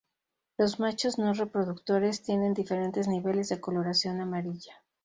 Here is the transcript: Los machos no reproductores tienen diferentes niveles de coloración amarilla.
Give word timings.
Los 0.57 0.79
machos 0.79 1.19
no 1.19 1.31
reproductores 1.33 2.23
tienen 2.23 2.55
diferentes 2.55 3.07
niveles 3.07 3.49
de 3.49 3.61
coloración 3.61 4.19
amarilla. 4.19 4.81